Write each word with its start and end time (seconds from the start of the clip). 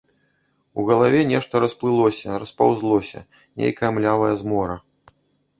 У 0.79 0.85
галаве 0.89 1.19
нешта 1.31 1.61
расплылося, 1.63 2.39
распаўзлося, 2.45 3.19
нейкая 3.63 3.91
млявая 3.99 4.33
змора. 4.41 4.81